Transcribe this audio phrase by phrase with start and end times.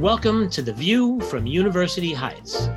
[0.00, 2.70] welcome to The View from University Heights,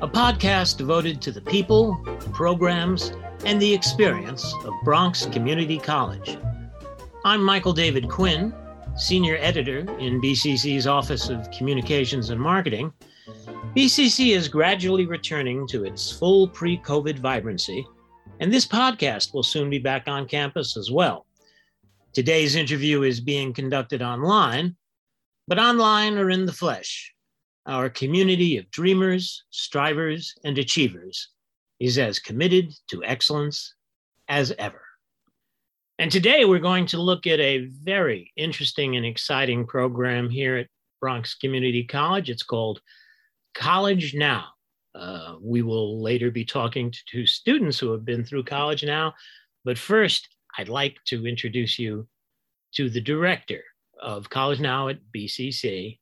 [0.00, 1.94] a podcast devoted to the people,
[2.32, 3.12] programs,
[3.44, 6.38] and the experience of Bronx Community College.
[7.22, 8.54] I'm Michael David Quinn,
[8.96, 12.90] Senior Editor in BCC's Office of Communications and Marketing.
[13.76, 17.86] BCC is gradually returning to its full pre COVID vibrancy,
[18.40, 21.26] and this podcast will soon be back on campus as well.
[22.14, 24.76] Today's interview is being conducted online,
[25.46, 27.12] but online or in the flesh.
[27.66, 31.30] Our community of dreamers, strivers, and achievers
[31.80, 33.74] is as committed to excellence
[34.28, 34.82] as ever.
[35.98, 40.66] And today we're going to look at a very interesting and exciting program here at
[41.00, 42.30] Bronx Community College.
[42.30, 42.80] It's called
[43.54, 44.46] College Now.
[44.94, 49.14] Uh, we will later be talking to two students who have been through college now.
[49.64, 52.06] But first, I'd like to introduce you
[52.74, 53.62] to the director
[54.04, 55.98] of College Now at BCC,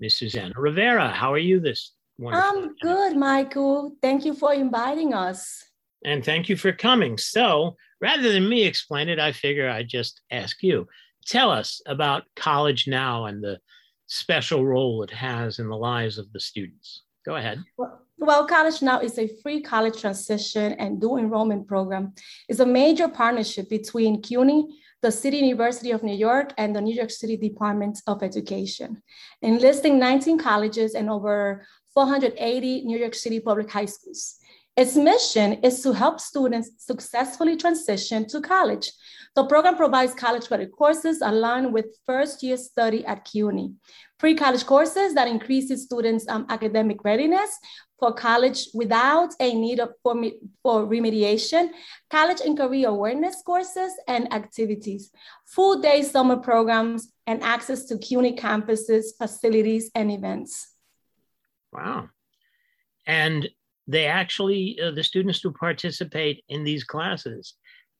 [0.00, 0.16] Ms.
[0.16, 1.08] Susanna Rivera.
[1.08, 2.40] How are you this morning?
[2.42, 3.96] I'm good, Michael.
[4.00, 5.62] Thank you for inviting us.
[6.04, 7.18] And thank you for coming.
[7.18, 10.86] So, rather than me explain it, I figure I'd just ask you.
[11.26, 13.58] Tell us about College Now and the
[14.06, 17.02] special role it has in the lives of the students.
[17.26, 17.64] Go ahead.
[17.78, 22.12] Well, well, College Now is a free college transition and dual enrollment program.
[22.48, 24.68] It's a major partnership between CUNY,
[25.04, 29.02] the City University of New York, and the New York City Department of Education,
[29.42, 34.38] enlisting 19 colleges and over 480 New York City public high schools.
[34.78, 38.90] Its mission is to help students successfully transition to college.
[39.36, 43.74] The program provides college credit courses aligned with first year study at CUNY,
[44.18, 47.50] pre-college courses that increases students' um, academic readiness
[47.98, 50.14] for college without a need of, for,
[50.62, 51.70] for remediation,
[52.10, 55.10] college and career awareness courses and activities,
[55.46, 60.74] full day summer programs, and access to CUNY campuses, facilities, and events.
[61.72, 62.08] Wow.
[63.06, 63.48] And
[63.86, 67.54] they actually, uh, the students who participate in these classes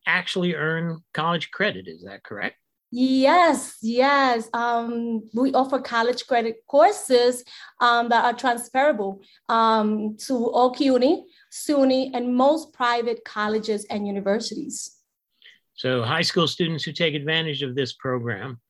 [0.07, 1.89] actually earn college credit.
[1.89, 2.57] Is that correct?
[2.97, 4.49] Yes, yes.
[4.55, 7.43] Um, we offer college credit courses
[7.81, 14.97] um, that are transferable um, to all CUNY, SUNY, and most private colleges and universities.
[15.75, 18.61] So, high school students who take advantage of this program.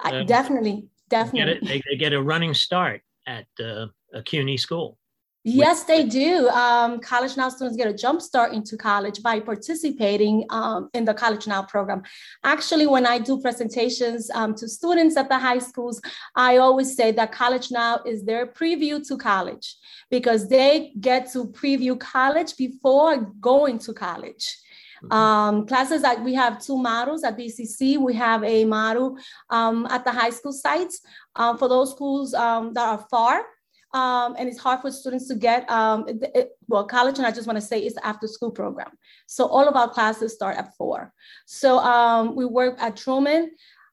[0.00, 1.54] Uh, definitely, definitely.
[1.54, 4.98] Get they, they, get a running start at uh, a CUNY school.
[5.44, 6.48] Yes, they do.
[6.50, 11.14] Um, college Now students get a jump start into college by participating um, in the
[11.14, 12.02] College Now program.
[12.44, 16.00] Actually, when I do presentations um, to students at the high schools,
[16.36, 19.74] I always say that College Now is their preview to college
[20.10, 24.56] because they get to preview college before going to college.
[25.02, 25.12] Mm-hmm.
[25.12, 27.98] Um, classes that we have two models at BCC.
[27.98, 29.18] We have a model
[29.50, 31.00] um, at the high school sites
[31.34, 33.44] uh, for those schools um, that are far
[33.92, 37.30] um, and it's hard for students to get, um, it, it, well, college, and I
[37.30, 38.90] just want to say it's after school program.
[39.26, 41.12] So all of our classes start at four.
[41.46, 43.50] So um, we work at Truman,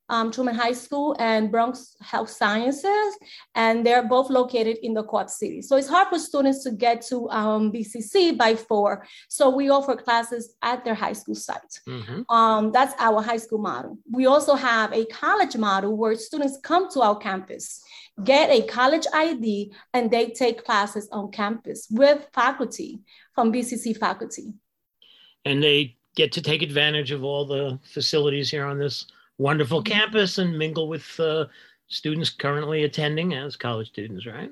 [0.09, 3.17] um, Truman High School and Bronx Health Sciences,
[3.55, 5.61] and they're both located in the Co-op City.
[5.61, 9.05] So it's hard for students to get to um, BCC by four.
[9.27, 11.79] So we offer classes at their high school site.
[11.87, 12.31] Mm-hmm.
[12.33, 13.97] Um, that's our high school model.
[14.11, 17.83] We also have a college model where students come to our campus
[18.24, 23.00] get a college ID, and they take classes on campus with faculty
[23.34, 24.53] from BCC faculty.
[25.46, 29.06] And they get to take advantage of all the facilities here on this
[29.38, 29.94] wonderful mm-hmm.
[29.94, 31.46] campus and mingle with uh,
[31.88, 34.52] students currently attending as college students, right?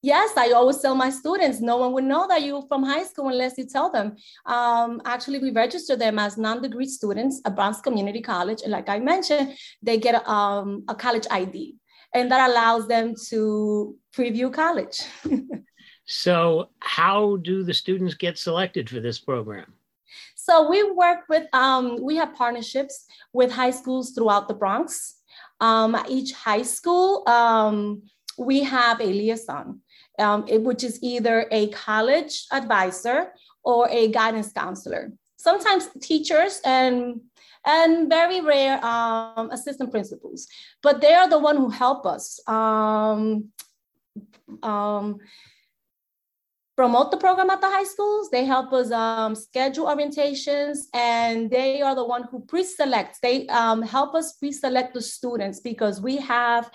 [0.00, 3.28] Yes, I always tell my students, no one would know that you're from high school
[3.28, 4.14] unless you tell them.
[4.46, 8.62] Um, actually, we register them as non-degree students at Bronx Community College.
[8.62, 11.74] And like I mentioned, they get um, a college ID
[12.14, 15.00] and that allows them to preview college.
[16.06, 19.72] so, how do the students get selected for this program?
[20.34, 25.16] So, we work with, um, we have partnerships with high schools throughout the Bronx.
[25.60, 28.02] Um, each high school, um,
[28.38, 29.80] we have a liaison,
[30.18, 33.32] um, it, which is either a college advisor
[33.64, 35.12] or a guidance counselor.
[35.36, 37.20] Sometimes teachers and
[37.68, 40.48] and very rare um, assistant principals.
[40.82, 43.50] But they are the one who help us um,
[44.62, 45.18] um,
[46.76, 48.30] promote the program at the high schools.
[48.30, 53.18] They help us um, schedule orientations, and they are the one who pre-select.
[53.20, 56.70] They um, help us pre-select the students because we have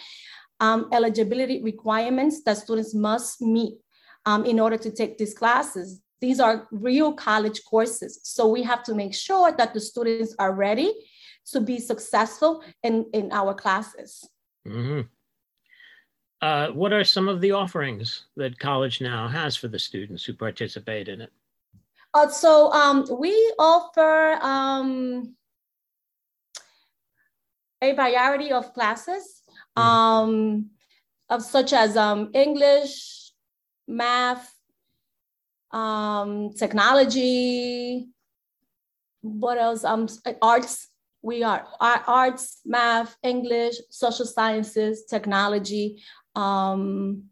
[0.60, 3.80] um, eligibility requirements that students must meet
[4.28, 6.02] um, in order to take these classes.
[6.24, 8.22] These are real college courses.
[8.24, 10.90] So we have to make sure that the students are ready
[11.52, 14.26] to be successful in, in our classes.
[14.66, 15.02] Mm-hmm.
[16.42, 20.34] Uh, what are some of the offerings that College Now has for the students who
[20.34, 21.32] participate in it?
[22.14, 25.36] Uh, so um, we offer um,
[27.82, 29.42] a variety of classes,
[29.78, 29.82] mm-hmm.
[29.82, 30.70] um,
[31.30, 33.34] of such as um, English,
[33.90, 34.53] math,
[35.74, 38.08] um, technology,
[39.22, 39.84] what else?
[39.84, 40.08] Um,
[40.42, 40.90] arts.
[41.22, 46.04] We are arts, math, English, social sciences, technology.
[46.36, 47.30] Um,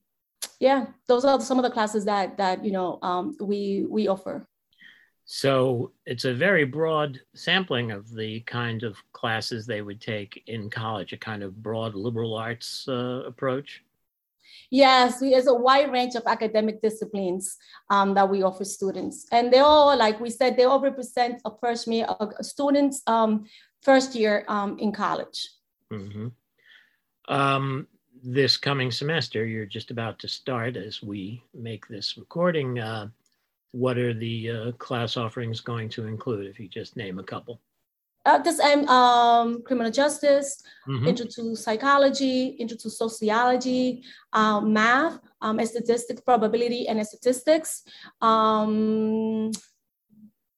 [0.61, 4.47] yeah, those are some of the classes that that you know um, we we offer.
[5.25, 10.69] So it's a very broad sampling of the kind of classes they would take in
[10.69, 13.83] college, a kind of broad liberal arts uh, approach.
[14.69, 17.57] Yes, there's a wide range of academic disciplines
[17.89, 19.27] um, that we offer students.
[19.31, 22.07] And they all, like we said, they all represent a first year,
[22.39, 23.45] a student's um,
[23.81, 25.49] first year um, in college.
[25.91, 26.27] Mm-hmm.
[27.27, 27.87] Um,
[28.23, 32.79] this coming semester, you're just about to start as we make this recording.
[32.79, 33.07] Uh,
[33.71, 37.59] what are the uh, class offerings going to include, if you just name a couple?
[38.25, 41.07] Uh, this um, um, criminal justice, mm-hmm.
[41.07, 44.03] intro to psychology, intro to sociology,
[44.33, 47.83] um, math, um, and statistics, probability and statistics,
[48.21, 49.51] um,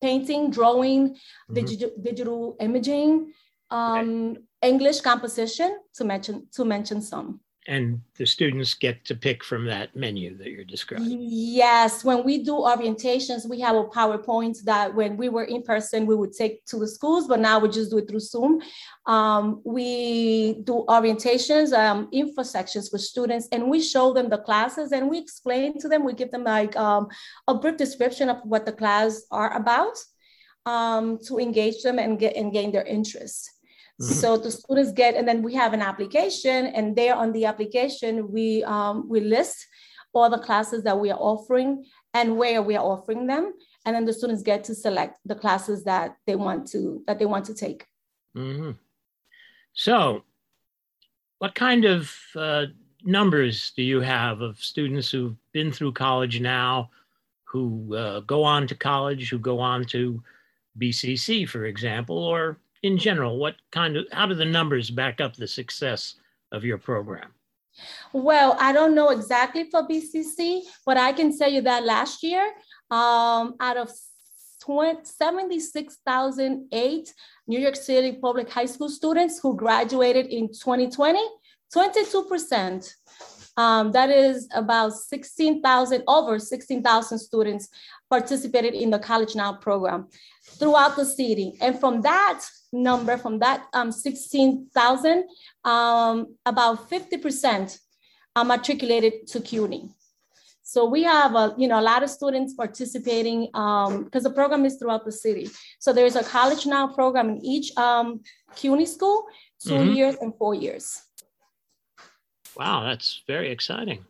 [0.01, 1.53] painting, drawing, mm-hmm.
[1.53, 3.33] digital, digital imaging,
[3.71, 4.41] um, okay.
[4.61, 9.95] English composition, to mention to mention some and the students get to pick from that
[9.95, 11.19] menu that you're describing.
[11.21, 16.05] Yes, when we do orientations, we have a PowerPoint that when we were in person,
[16.05, 18.61] we would take to the schools, but now we just do it through Zoom.
[19.05, 24.91] Um, we do orientations, um, info sections for students, and we show them the classes
[24.91, 27.07] and we explain to them, we give them like um,
[27.47, 29.97] a brief description of what the class are about
[30.65, 33.49] um, to engage them and get and gain their interest.
[34.01, 34.13] Mm-hmm.
[34.13, 38.31] So the students get, and then we have an application, and there on the application
[38.31, 39.67] we um, we list
[40.13, 43.53] all the classes that we are offering and where we are offering them,
[43.85, 47.25] and then the students get to select the classes that they want to that they
[47.25, 47.85] want to take.
[48.35, 48.71] Mm-hmm.
[49.73, 50.23] So,
[51.39, 52.65] what kind of uh,
[53.03, 56.89] numbers do you have of students who've been through college now,
[57.43, 60.23] who uh, go on to college, who go on to
[60.79, 65.35] BCC, for example, or in general, what kind of, how do the numbers back up
[65.35, 66.15] the success
[66.51, 67.33] of your program?
[68.11, 72.53] Well, I don't know exactly for BCC, but I can tell you that last year,
[72.91, 73.89] um, out of
[74.65, 77.13] 76,008
[77.47, 81.19] New York City public high school students who graduated in 2020,
[81.75, 82.93] 22%.
[83.57, 87.67] Um, that is about 16,000, over 16,000 students
[88.09, 90.07] participated in the College Now program
[90.43, 91.53] throughout the city.
[91.61, 92.43] And from that,
[92.73, 95.25] number from that um, 16,000,
[95.63, 97.79] um, about 50%
[98.35, 99.89] are matriculated to CUNY.
[100.63, 104.65] So we have a, you know, a lot of students participating because um, the program
[104.65, 105.49] is throughout the city.
[105.79, 108.21] So there's a College Now program in each um,
[108.55, 109.25] CUNY school,
[109.65, 109.91] 2 mm-hmm.
[109.91, 110.99] years and four years.
[112.57, 114.05] Wow, that's very exciting.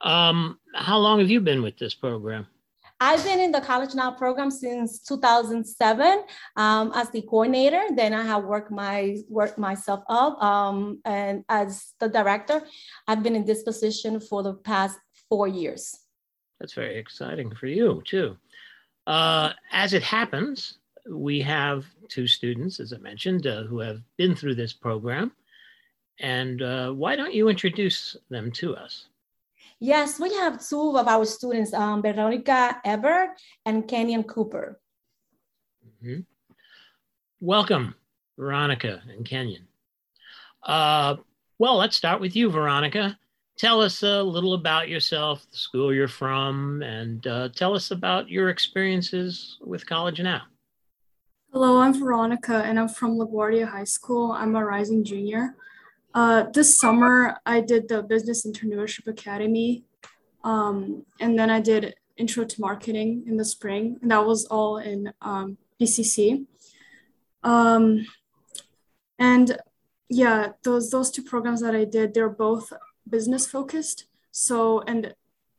[0.00, 2.46] Um, how long have you been with this program?
[2.98, 6.24] I've been in the College Now program since 2007
[6.56, 7.82] um, as the coordinator.
[7.94, 12.62] Then I have worked my worked myself up, um, and as the director,
[13.06, 15.94] I've been in this position for the past four years.
[16.58, 18.38] That's very exciting for you too.
[19.06, 20.78] Uh, as it happens,
[21.08, 25.32] we have two students, as I mentioned, uh, who have been through this program.
[26.18, 29.06] And uh, why don't you introduce them to us?
[29.80, 33.34] Yes, we have two of our students, um, Veronica Ever
[33.66, 34.80] and Kenyon Cooper.
[36.02, 36.20] Mm-hmm.
[37.40, 37.94] Welcome,
[38.38, 39.68] Veronica and Kenyon.
[40.62, 41.16] Uh,
[41.58, 43.18] well, let's start with you, Veronica.
[43.58, 48.30] Tell us a little about yourself, the school you're from, and uh, tell us about
[48.30, 50.42] your experiences with College Now.
[51.52, 54.32] Hello, I'm Veronica, and I'm from LaGuardia High School.
[54.32, 55.54] I'm a rising junior.
[56.16, 59.84] Uh, this summer, I did the Business Entrepreneurship Academy,
[60.44, 64.78] um, and then I did Intro to Marketing in the spring, and that was all
[64.78, 66.46] in um, BCC.
[67.42, 68.06] Um,
[69.18, 69.58] and
[70.08, 72.72] yeah, those those two programs that I did, they're both
[73.06, 74.06] business focused.
[74.30, 75.14] So, and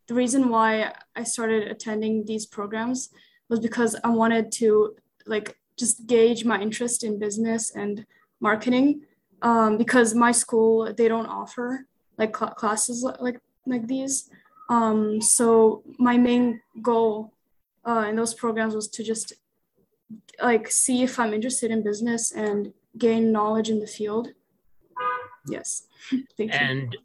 [0.08, 3.10] the reason why I started attending these programs
[3.48, 4.96] was because I wanted to
[5.28, 8.08] like just gauge my interest in business and
[8.40, 9.04] marketing
[9.42, 11.86] um, because my school they don't offer
[12.18, 14.30] like cl- classes like like these.
[14.70, 17.34] Um, so my main goal
[17.88, 19.34] uh, in those programs was to just
[20.42, 24.30] like see if I'm interested in business and gain knowledge in the field.
[25.48, 25.88] Yes.
[26.38, 26.96] Thank and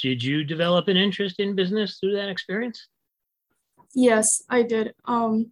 [0.00, 2.88] did you develop an interest in business through that experience?
[3.94, 4.94] Yes, I did.
[5.04, 5.50] Um,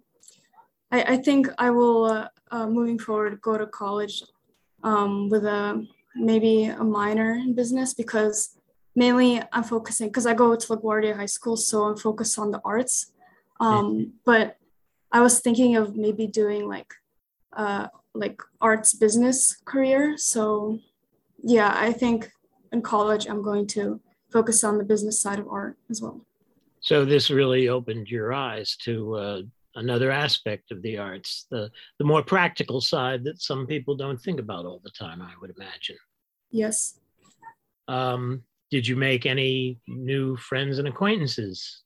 [0.90, 4.22] I, I think I will, uh, uh, moving forward, go to college
[4.82, 8.56] um, with a maybe a minor in business because
[8.94, 12.60] mainly I'm focusing because I go to LaGuardia High School, so I'm focused on the
[12.64, 13.12] arts.
[13.60, 14.10] Um, mm-hmm.
[14.24, 14.56] But
[15.12, 16.92] I was thinking of maybe doing like
[17.56, 20.16] uh, like arts business career.
[20.16, 20.78] So
[21.42, 22.30] yeah, I think
[22.72, 24.00] in college I'm going to
[24.30, 26.24] focus on the business side of art as well.
[26.80, 29.42] So this really opened your eyes to uh,
[29.74, 34.40] another aspect of the arts, the the more practical side that some people don't think
[34.40, 35.22] about all the time.
[35.22, 35.96] I would imagine.
[36.50, 36.98] Yes.
[37.88, 41.82] Um, did you make any new friends and acquaintances?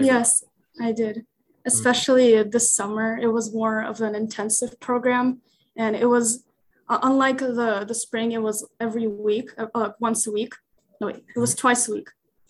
[0.00, 0.44] Yes,
[0.80, 1.16] I did.
[1.16, 1.66] Mm-hmm.
[1.66, 2.50] Especially mm-hmm.
[2.50, 5.40] this summer, it was more of an intensive program,
[5.76, 6.44] and it was
[6.88, 8.32] uh, unlike the the spring.
[8.32, 10.54] It was every week, uh, uh once a week.
[11.00, 12.08] No, wait, it was twice a week.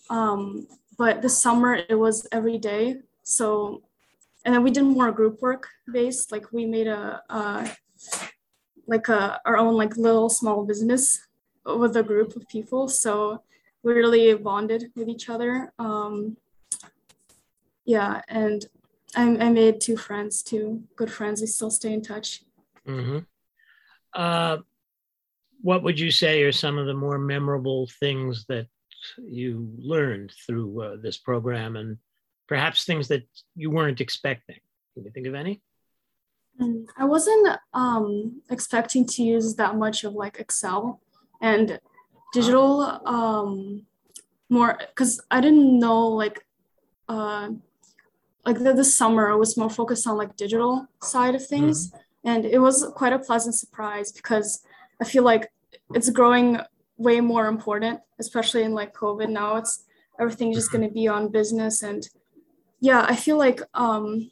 [0.09, 2.97] Um, but this summer it was every day.
[3.23, 3.83] So,
[4.45, 6.31] and then we did more group work based.
[6.31, 7.67] Like we made a, uh,
[8.87, 11.27] like a our own like little small business
[11.65, 12.87] with a group of people.
[12.87, 13.43] So
[13.83, 15.73] we really bonded with each other.
[15.79, 16.37] Um,
[17.85, 18.65] yeah, and
[19.15, 21.41] I, I made two friends, two good friends.
[21.41, 22.43] We still stay in touch.
[22.87, 23.19] Mm-hmm.
[24.13, 24.57] Uh,
[25.61, 28.67] what would you say are some of the more memorable things that
[29.17, 31.97] you learned through uh, this program and
[32.51, 33.23] perhaps things that
[33.55, 34.59] you weren't expecting?
[34.93, 35.61] Can you think of any?
[36.59, 40.99] Mm, I wasn't um, expecting to use that much of like Excel
[41.41, 41.79] and
[42.33, 42.67] digital
[43.15, 43.85] um,
[44.49, 46.45] more because I didn't know like
[47.07, 47.51] uh,
[48.45, 52.27] like the, the summer was more focused on like digital side of things mm-hmm.
[52.31, 54.61] and it was quite a pleasant surprise because
[55.01, 55.53] I feel like
[55.95, 56.59] it's growing
[56.97, 59.55] way more important, especially in like COVID now.
[59.55, 59.85] It's
[60.19, 61.81] everything's just going to be on business.
[61.81, 62.07] And
[62.81, 64.31] yeah, I feel like um,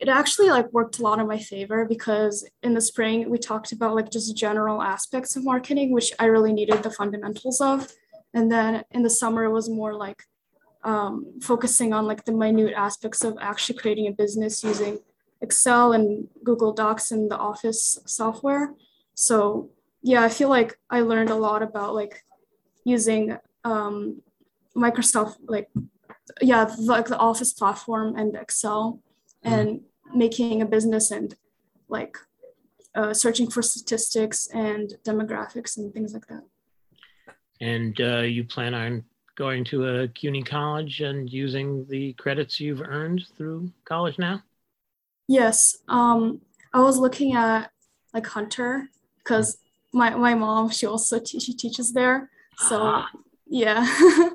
[0.00, 3.70] it actually like worked a lot in my favor because in the spring we talked
[3.70, 7.92] about like just general aspects of marketing, which I really needed the fundamentals of.
[8.32, 10.22] And then in the summer, it was more like
[10.84, 14.98] um, focusing on like the minute aspects of actually creating a business using
[15.42, 18.74] Excel and Google Docs and the Office software.
[19.14, 19.70] So
[20.02, 22.24] yeah, I feel like I learned a lot about like
[22.84, 24.22] using um,
[24.74, 25.68] Microsoft, like
[26.40, 29.00] yeah, like the Office platform and Excel,
[29.44, 29.54] mm-hmm.
[29.54, 29.80] and
[30.14, 31.34] making a business and
[31.88, 32.16] like
[32.94, 36.44] uh, searching for statistics and demographics and things like that.
[37.60, 39.04] And uh, you plan on
[39.36, 44.42] going to a CUNY college and using the credits you've earned through college now?
[45.28, 45.78] Yes.
[45.88, 46.40] Um,
[46.72, 47.70] I was looking at
[48.12, 49.58] like Hunter because
[49.92, 53.08] my my mom she also te- she teaches there so ah.
[53.46, 53.86] yeah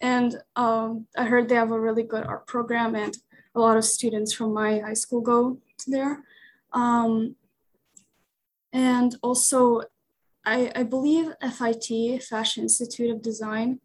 [0.00, 3.18] and um, i heard they have a really good art program and
[3.54, 6.22] a lot of students from my high school go there
[6.72, 7.34] um,
[8.72, 9.82] and also
[10.44, 13.80] I, I believe FIT Fashion Institute of Design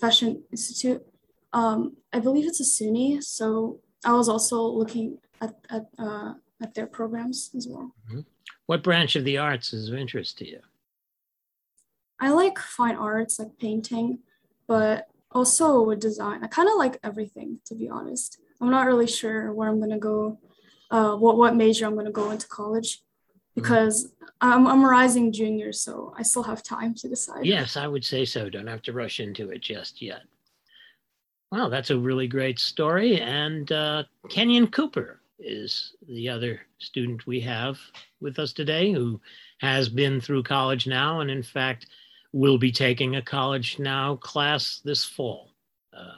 [0.00, 1.04] Fashion Institute
[1.52, 6.74] um, I believe it's a SUNY so I was also looking at at, uh, at
[6.74, 7.94] their programs as well.
[8.08, 8.20] Mm-hmm.
[8.66, 10.60] What branch of the arts is of interest to you?
[12.20, 14.20] I like fine arts, like painting,
[14.68, 16.42] but also a design.
[16.44, 18.38] I kind of like everything, to be honest.
[18.60, 20.38] I'm not really sure where I'm gonna go,
[20.90, 23.60] uh, what what major I'm gonna go into college, mm-hmm.
[23.60, 27.44] because I'm I'm a rising junior, so I still have time to decide.
[27.44, 28.48] Yes, I would say so.
[28.48, 30.22] Don't have to rush into it just yet.
[31.50, 33.20] Wow, that's a really great story.
[33.20, 37.78] And uh, Kenyon Cooper is the other student we have
[38.20, 39.20] with us today who
[39.58, 41.88] has been through college now and, in fact,
[42.32, 45.54] will be taking a college now class this fall.
[45.96, 46.16] Uh,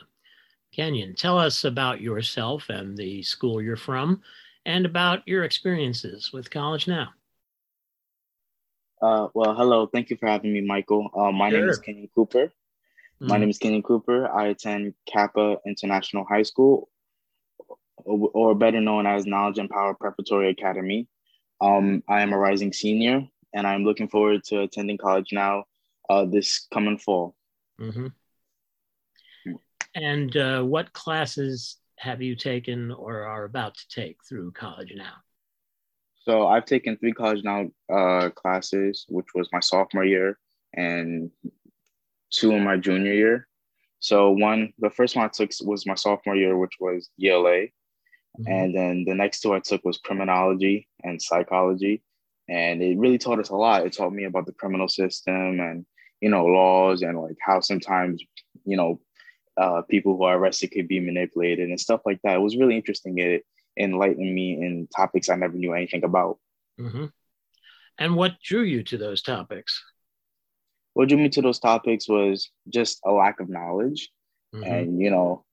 [0.73, 4.23] Kenyon, tell us about yourself and the school you're from
[4.64, 7.09] and about your experiences with college now.
[9.02, 9.87] Uh, well, hello.
[9.87, 11.11] Thank you for having me, Michael.
[11.14, 11.61] Uh, my sure.
[11.61, 12.47] name is Kenyon Cooper.
[12.47, 13.28] Mm-hmm.
[13.28, 14.28] My name is Kenyon Cooper.
[14.28, 16.88] I attend Kappa International High School,
[17.97, 21.06] or better known as Knowledge and Power Preparatory Academy.
[21.61, 25.64] Um, I am a rising senior, and I'm looking forward to attending college now
[26.08, 27.34] uh, this coming fall.
[27.80, 28.06] Mm-hmm.
[29.94, 35.14] And uh, what classes have you taken or are about to take through college now?
[36.25, 40.38] So I've taken three college now uh, classes, which was my sophomore year
[40.73, 41.30] and
[42.30, 43.46] two in my junior year.
[44.00, 47.68] So one, the first one I took was my sophomore year, which was ELA.
[48.38, 48.49] Mm-hmm.
[48.49, 52.02] And then the next two I took was criminology and psychology.
[52.49, 53.87] And it really taught us a lot.
[53.87, 55.87] It taught me about the criminal system and
[56.25, 58.25] you know, laws and like how sometimes,
[58.64, 58.99] you know,
[59.61, 62.37] uh, people who are arrested could be manipulated and stuff like that.
[62.37, 63.19] It was really interesting.
[63.19, 63.45] It
[63.78, 66.38] enlightened me in topics I never knew anything about.
[66.81, 67.07] Mm-hmm.
[67.99, 69.85] And what drew you to those topics?
[70.95, 74.09] What drew me to those topics was just a lack of knowledge.
[74.54, 74.73] Mm-hmm.
[74.73, 75.45] And, you know,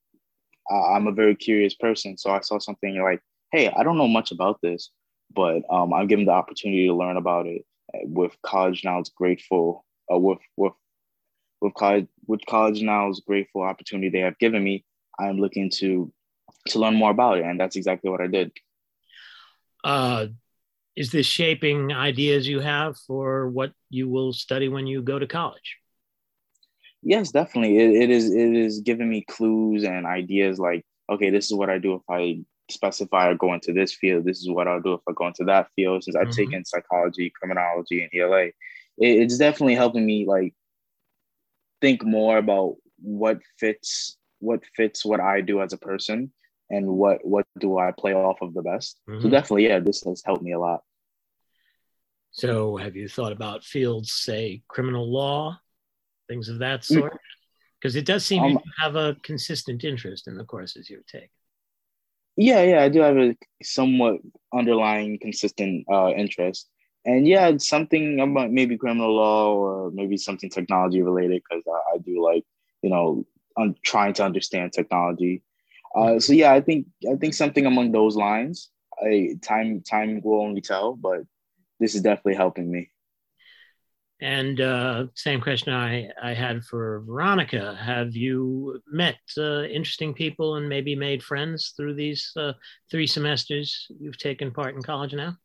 [0.72, 2.18] I'm a very curious person.
[2.18, 3.20] So I saw something like,
[3.52, 4.90] hey, I don't know much about this,
[5.36, 7.64] but um, I'm given the opportunity to learn about it.
[8.06, 9.84] With college now, it's grateful.
[10.12, 10.74] Uh, with with
[11.62, 14.84] with college with college now's grateful opportunity they have given me.
[15.20, 16.12] I'm looking to
[16.68, 18.52] to learn more about it, and that's exactly what I did.
[19.84, 20.28] Uh,
[20.96, 25.28] is this shaping ideas you have for what you will study when you go to
[25.28, 25.78] college?
[27.02, 27.78] Yes, definitely.
[27.78, 28.32] It, it is.
[28.32, 30.60] It is giving me clues and ideas.
[30.60, 34.26] Like, okay, this is what I do if I specify or go into this field.
[34.26, 36.04] This is what I'll do if I go into that field.
[36.04, 36.36] Since I've mm-hmm.
[36.36, 38.50] taken psychology, criminology, and ELA,
[39.02, 40.54] it, it's definitely helping me like
[41.82, 46.32] think more about what fits what fits what I do as a person
[46.70, 49.00] and what what do I play off of the best.
[49.10, 49.22] Mm-hmm.
[49.22, 50.82] So definitely, yeah, this has helped me a lot.
[52.32, 55.60] So, have you thought about fields, say criminal law,
[56.30, 57.00] things of that mm.
[57.00, 57.20] sort?
[57.80, 61.30] Because it does seem um, you have a consistent interest in the courses you take.
[62.38, 64.20] Yeah, yeah, I do have a somewhat
[64.54, 66.70] underlying consistent uh, interest,
[67.06, 71.96] and yeah, it's something about maybe criminal law or maybe something technology related because I,
[71.96, 72.46] I, do like
[72.82, 73.26] you know
[73.58, 75.44] I'm trying to understand technology.
[75.96, 78.70] Uh, so yeah, I think I think something among those lines.
[79.02, 81.22] I, time time will only tell, but
[81.80, 82.92] this is definitely helping me.
[84.22, 87.76] And uh, same question I, I had for Veronica.
[87.82, 92.54] Have you met uh, interesting people and maybe made friends through these uh,
[92.92, 95.38] three semesters you've taken part in college now?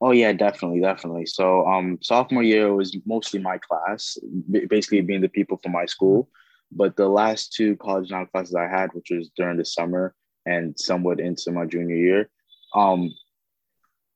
[0.00, 1.26] Oh yeah, definitely, definitely.
[1.26, 4.18] So um, sophomore year was mostly my class,
[4.68, 6.28] basically being the people from my school.
[6.72, 10.14] But the last two college now classes I had, which was during the summer
[10.44, 12.30] and somewhat into my junior year,
[12.74, 13.14] um,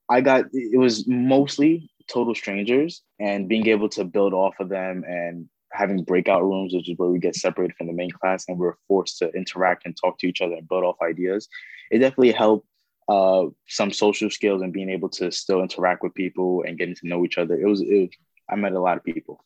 [0.09, 5.03] I got it was mostly total strangers and being able to build off of them
[5.07, 8.57] and having breakout rooms, which is where we get separated from the main class and
[8.57, 11.47] we're forced to interact and talk to each other and build off ideas.
[11.91, 12.67] It definitely helped
[13.09, 17.07] uh, some social skills and being able to still interact with people and getting to
[17.07, 17.59] know each other.
[17.59, 18.11] It was, it,
[18.47, 19.43] I met a lot of people.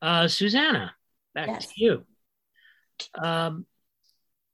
[0.00, 0.94] Uh, Susanna,
[1.34, 1.66] back yes.
[1.66, 2.04] to you.
[3.22, 3.66] Um,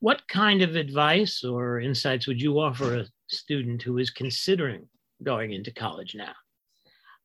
[0.01, 4.89] what kind of advice or insights would you offer a student who is considering
[5.23, 6.35] going into college now?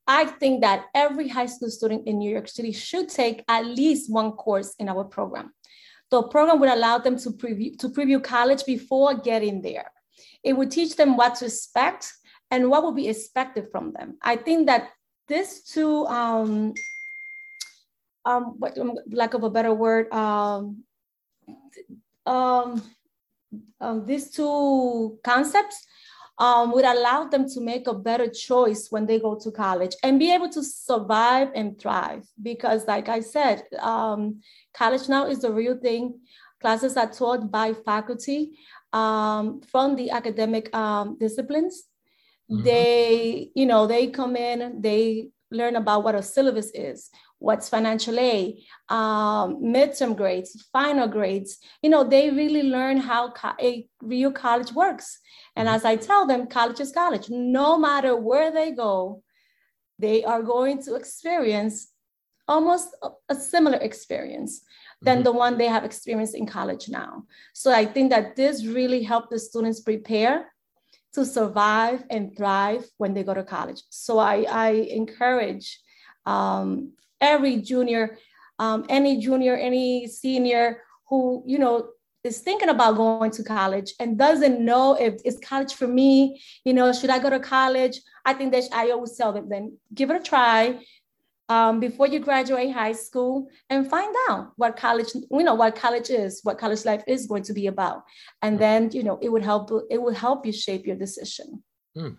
[0.06, 4.10] I think that every high school student in New York City should take at least
[4.10, 5.52] one course in our program.
[6.10, 9.90] The program would allow them to preview, to preview college before getting there.
[10.42, 12.12] It would teach them what to expect
[12.50, 14.18] and what will be expected from them.
[14.22, 14.90] I think that
[15.28, 16.74] this two, um,
[18.24, 20.84] um, what, um, lack of a better word, um,
[22.26, 22.82] um,
[23.80, 25.86] um, these two concepts
[26.38, 30.18] um, would allow them to make a better choice when they go to college and
[30.18, 32.24] be able to survive and thrive.
[32.42, 34.40] Because, like I said, um,
[34.74, 36.20] college now is the real thing.
[36.60, 38.58] Classes are taught by faculty
[38.92, 41.84] um, from the academic um, disciplines.
[42.50, 42.64] Mm-hmm.
[42.64, 48.18] They, you know, they come in, they learn about what a syllabus is, what's financial
[48.18, 51.58] aid, um, midterm grades, final grades.
[51.82, 55.18] You know, they really learn how co- a real college works.
[55.56, 55.76] And mm-hmm.
[55.76, 57.28] as I tell them, college is college.
[57.28, 59.22] No matter where they go,
[59.98, 61.88] they are going to experience
[62.48, 62.88] almost
[63.28, 64.62] a similar experience
[65.02, 65.24] than mm-hmm.
[65.24, 67.24] the one they have experienced in college now.
[67.52, 70.52] So I think that this really helped the students prepare
[71.14, 73.82] to survive and thrive when they go to college.
[73.90, 75.80] So I, I encourage
[76.24, 78.18] um, every junior,
[78.58, 81.88] um, any junior, any senior who, you know,
[82.24, 86.72] is thinking about going to college and doesn't know if it's college for me, you
[86.72, 88.00] know, should I go to college?
[88.24, 90.78] I think that I always tell them, then give it a try,
[91.52, 96.08] um, before you graduate high school and find out what college, you know, what college
[96.08, 98.04] is, what college life is going to be about.
[98.40, 101.62] And then, you know, it would help, it would help you shape your decision.
[101.94, 102.14] Hmm.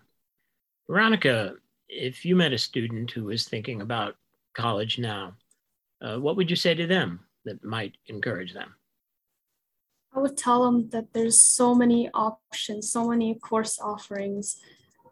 [0.88, 1.54] Veronica,
[1.88, 4.14] if you met a student who is thinking about
[4.54, 5.34] college now,
[6.00, 8.70] uh, what would you say to them that might encourage them?
[10.14, 14.58] I would tell them that there's so many options, so many course offerings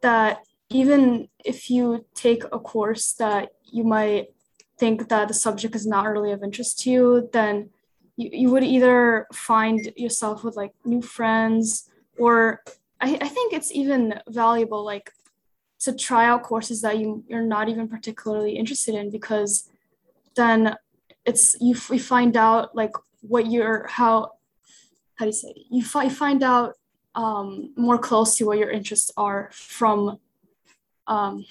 [0.01, 4.29] that even if you take a course that you might
[4.79, 7.71] think that the subject is not really of interest to you, then
[8.17, 12.63] you, you would either find yourself with like new friends or
[13.01, 15.13] I, I think it's even valuable like
[15.81, 19.69] to try out courses that you, you're not even particularly interested in because
[20.37, 20.77] then
[21.25, 24.33] it's you, you find out like what you're how
[25.17, 26.75] how do you say you, fi- find out
[27.15, 30.19] um, more close to what your interests are from
[31.07, 31.45] um,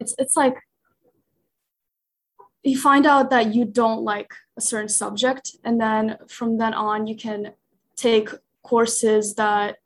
[0.00, 0.56] it's it's like
[2.62, 7.06] you find out that you don't like a certain subject and then from then on
[7.06, 7.52] you can
[7.96, 8.28] take
[8.62, 9.76] courses that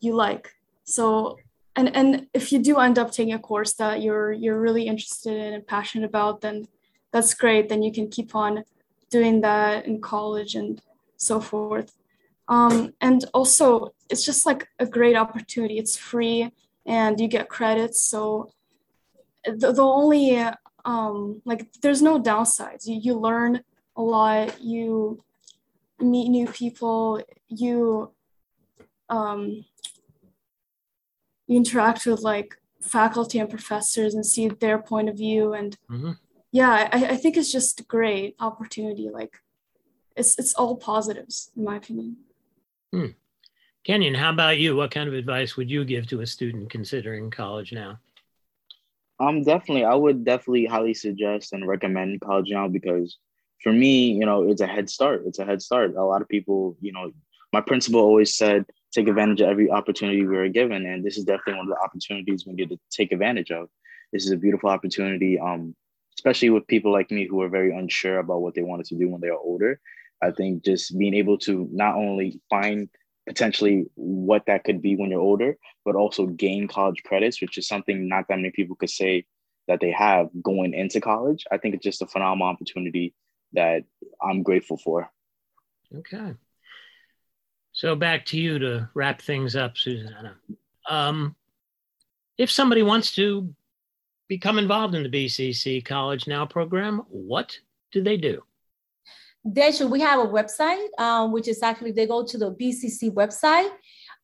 [0.00, 0.54] you like.
[0.84, 1.38] So
[1.74, 5.34] and and if you do end up taking a course that you're you're really interested
[5.34, 6.68] in and passionate about then
[7.12, 7.68] that's great.
[7.68, 8.64] Then you can keep on
[9.10, 10.80] doing that in college and
[11.16, 11.96] so forth.
[12.48, 15.78] Um, and also it's just like a great opportunity.
[15.78, 16.52] It's free
[16.86, 18.50] and you get credits so
[19.44, 20.38] the, the only
[20.84, 22.86] um, like there's no downsides.
[22.86, 23.62] You, you learn
[23.96, 24.60] a lot.
[24.62, 25.22] You
[26.00, 27.22] meet new people.
[27.48, 28.12] You
[29.08, 29.64] um,
[31.46, 35.52] you interact with like faculty and professors and see their point of view.
[35.52, 36.12] And mm-hmm.
[36.52, 39.10] yeah, I, I think it's just a great opportunity.
[39.12, 39.42] Like
[40.16, 42.16] it's it's all positives in my opinion.
[42.92, 43.06] Hmm.
[43.86, 44.74] Kenyon, how about you?
[44.74, 48.00] What kind of advice would you give to a student considering college now?
[49.20, 53.16] Um, definitely, I would definitely highly suggest and recommend college now because
[53.62, 55.22] for me, you know, it's a head start.
[55.24, 55.94] It's a head start.
[55.94, 57.12] A lot of people, you know,
[57.52, 61.22] my principal always said, take advantage of every opportunity we are given, and this is
[61.22, 63.68] definitely one of the opportunities we get to take advantage of.
[64.12, 65.76] This is a beautiful opportunity, um,
[66.18, 69.08] especially with people like me who are very unsure about what they wanted to do
[69.08, 69.78] when they are older.
[70.20, 72.88] I think just being able to not only find
[73.26, 77.66] potentially what that could be when you're older, but also gain college credits, which is
[77.66, 79.26] something not that many people could say
[79.68, 81.44] that they have going into college.
[81.50, 83.14] I think it's just a phenomenal opportunity
[83.52, 83.82] that
[84.22, 85.10] I'm grateful for.
[85.94, 86.34] Okay.
[87.72, 90.36] So back to you to wrap things up, Susanna.
[90.88, 91.34] Um,
[92.38, 93.54] if somebody wants to
[94.28, 97.58] become involved in the BCC College Now program, what
[97.92, 98.42] do they do?
[99.46, 103.12] They should we have a website um, which is actually they go to the bcc
[103.12, 103.70] website.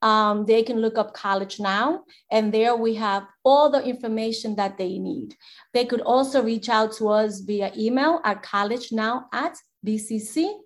[0.03, 4.77] Um, they can look up college now and there we have all the information that
[4.77, 5.37] they need.
[5.75, 9.57] They could also reach out to us via email at college now at
[9.87, 10.57] bcc.cuny.edu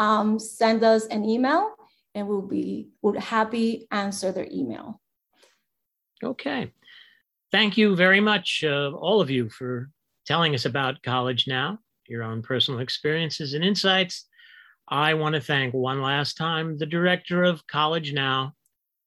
[0.00, 1.76] um, send us an email
[2.16, 5.00] and we'll be we'll happy answer their email.
[6.24, 6.72] Okay.
[7.52, 9.90] Thank you very much uh, all of you for
[10.26, 14.26] telling us about college now your own personal experiences and insights.
[14.88, 18.54] I want to thank one last time the director of College Now,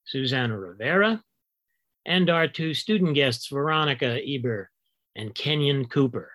[0.04, 1.22] Susanna Rivera,
[2.06, 4.70] and our two student guests, Veronica Eber
[5.16, 6.30] and Kenyon Cooper.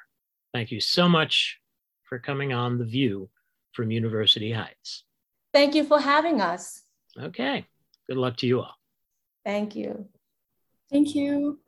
[0.53, 1.59] Thank you so much
[2.03, 3.29] for coming on The View
[3.73, 5.03] from University Heights.
[5.53, 6.83] Thank you for having us.
[7.19, 7.65] Okay.
[8.07, 8.75] Good luck to you all.
[9.45, 10.07] Thank you.
[10.91, 11.59] Thank you.